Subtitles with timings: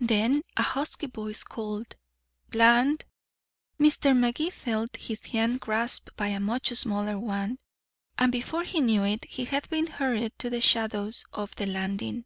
[0.00, 1.98] Then a husky voice called
[2.48, 3.04] "Bland".
[3.78, 4.16] Mr.
[4.16, 7.58] Magee felt his hand grasped by a much smaller one,
[8.16, 12.24] and before he knew it he had been hurried to the shadows of the landing.